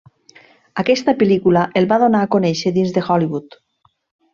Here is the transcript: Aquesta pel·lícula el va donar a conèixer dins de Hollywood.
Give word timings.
Aquesta 0.83 1.15
pel·lícula 1.21 1.67
el 1.83 1.89
va 1.95 2.01
donar 2.07 2.25
a 2.25 2.33
conèixer 2.39 2.77
dins 2.83 2.97
de 2.99 3.09
Hollywood. 3.09 3.65